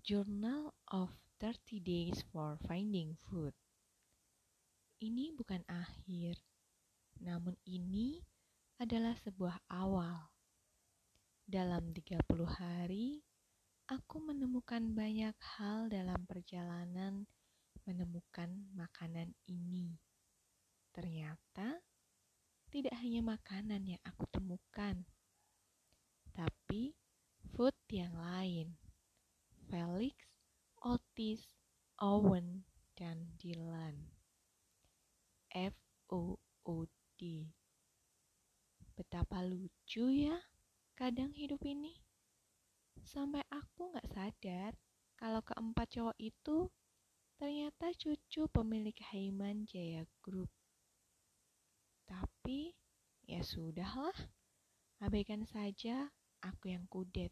[0.00, 1.12] Journal of
[1.44, 3.52] 30 Days for Finding Food.
[4.96, 6.40] Ini bukan akhir,
[7.20, 8.24] namun ini
[8.80, 10.32] adalah sebuah awal.
[11.44, 12.16] Dalam 30
[12.48, 13.20] hari,
[13.92, 17.28] aku menemukan banyak hal dalam perjalanan
[17.84, 20.00] menemukan makanan ini.
[20.96, 21.76] Ternyata
[22.72, 25.04] tidak hanya makanan yang aku temukan,
[26.32, 26.96] tapi
[27.52, 28.79] food yang lain.
[30.90, 31.38] Otis,
[32.02, 32.66] Owen,
[32.98, 34.10] dan Dylan.
[35.54, 35.78] F
[36.10, 36.34] O
[36.66, 36.76] O
[37.14, 37.46] D.
[38.98, 40.34] Betapa lucu ya
[40.98, 41.94] kadang hidup ini.
[43.06, 44.74] Sampai aku nggak sadar
[45.14, 46.66] kalau keempat cowok itu
[47.38, 50.50] ternyata cucu pemilik Haiman Jaya Group.
[52.10, 52.74] Tapi
[53.30, 54.26] ya sudahlah,
[54.98, 56.10] abaikan saja
[56.42, 57.30] aku yang kudet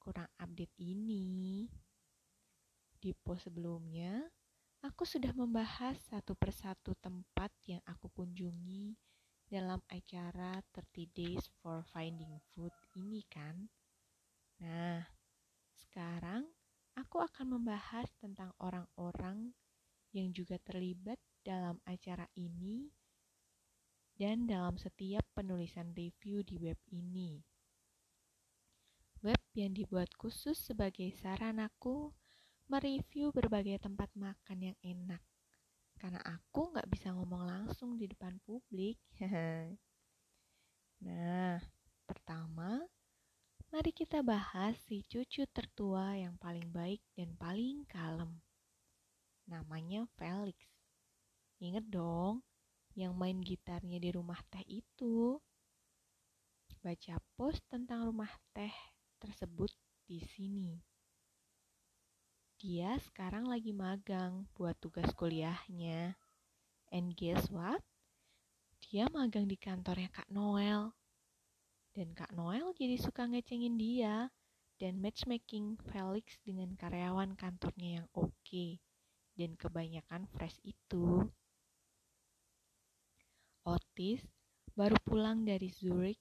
[0.00, 1.68] kurang update ini.
[2.98, 4.26] Di post sebelumnya,
[4.82, 8.98] aku sudah membahas satu persatu tempat yang aku kunjungi
[9.46, 13.70] dalam acara 30 Days for Finding Food ini kan.
[14.58, 15.06] Nah,
[15.78, 16.50] sekarang
[16.98, 19.54] aku akan membahas tentang orang-orang
[20.10, 22.90] yang juga terlibat dalam acara ini
[24.18, 27.38] dan dalam setiap penulisan review di web ini
[29.22, 32.14] web yang dibuat khusus sebagai saranaku
[32.68, 35.24] mereview berbagai tempat makan yang enak.
[35.98, 39.00] Karena aku nggak bisa ngomong langsung di depan publik.
[41.04, 41.58] nah,
[42.04, 42.84] pertama,
[43.72, 48.36] mari kita bahas si cucu tertua yang paling baik dan paling kalem.
[49.48, 50.60] Namanya Felix.
[51.58, 52.44] Ingat dong,
[52.94, 55.40] yang main gitarnya di rumah teh itu.
[56.78, 58.70] Baca post tentang rumah teh
[59.18, 59.72] tersebut
[60.06, 60.97] di sini.
[62.58, 66.18] Dia sekarang lagi magang buat tugas kuliahnya.
[66.90, 67.78] And guess what?
[68.82, 70.90] Dia magang di kantornya Kak Noel.
[71.94, 74.34] Dan Kak Noel jadi suka ngecengin dia
[74.82, 78.82] dan matchmaking Felix dengan karyawan kantornya yang oke okay,
[79.38, 81.30] dan kebanyakan fresh itu.
[83.62, 84.26] Otis
[84.74, 86.18] baru pulang dari Zurich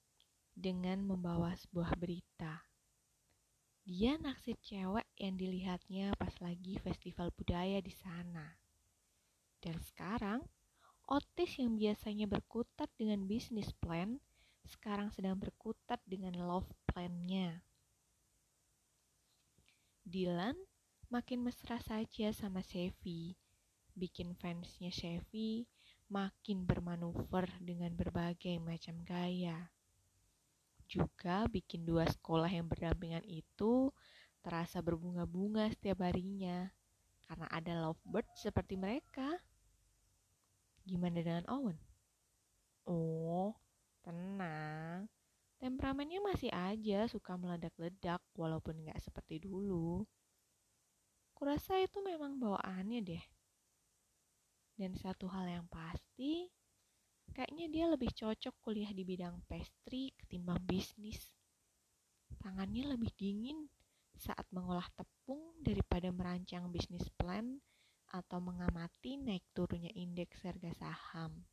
[0.54, 2.62] dengan membawa sebuah berita.
[3.88, 8.60] Dia naksir cewek yang dilihatnya pas lagi festival budaya di sana.
[9.64, 10.44] Dan sekarang,
[11.08, 14.20] Otis yang biasanya berkutat dengan bisnis plan,
[14.68, 17.64] sekarang sedang berkutat dengan love plan-nya.
[20.04, 20.60] Dylan
[21.08, 23.40] makin mesra saja sama Chevy,
[23.96, 25.64] bikin fansnya Chevy
[26.12, 29.72] makin bermanuver dengan berbagai macam gaya
[30.88, 33.92] juga bikin dua sekolah yang berdampingan itu
[34.40, 36.72] terasa berbunga-bunga setiap harinya
[37.28, 39.36] karena ada lovebird seperti mereka.
[40.88, 41.76] Gimana dengan Owen?
[42.88, 43.52] Oh,
[44.00, 45.12] tenang.
[45.60, 50.08] Temperamennya masih aja suka meledak-ledak walaupun nggak seperti dulu.
[51.36, 53.26] Kurasa itu memang bawaannya deh.
[54.80, 56.48] Dan satu hal yang pasti,
[57.36, 61.34] Kayaknya dia lebih cocok kuliah di bidang pastry ketimbang bisnis.
[62.40, 63.68] Tangannya lebih dingin
[64.18, 67.62] saat mengolah tepung daripada merancang bisnis plan
[68.10, 71.44] atau mengamati naik turunnya indeks harga saham.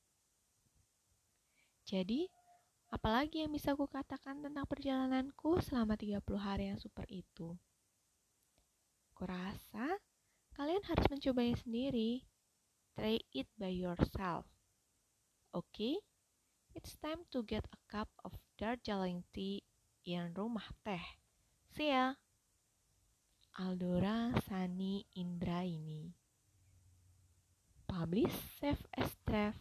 [1.85, 2.25] Jadi,
[2.89, 7.59] apalagi yang bisa aku katakan tentang perjalananku selama 30 hari yang super itu?
[9.13, 10.01] Kurasa
[10.57, 12.25] kalian harus mencobanya sendiri.
[12.95, 14.54] Try it by yourself.
[15.55, 15.95] Okay,
[16.75, 19.63] it's time to get a cup of Darjeeling tea
[20.03, 20.99] in rumah teh.
[21.71, 22.19] See ya.
[23.63, 26.11] Aldora Sani Indraini
[27.87, 29.55] Publish Save Estref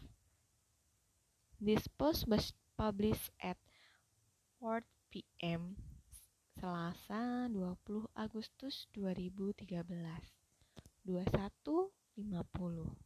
[1.62, 3.62] This post was published at
[4.58, 4.82] 4
[5.14, 5.78] p.m.
[6.58, 10.26] Selasa 20 Agustus 2013
[11.06, 13.03] 21.50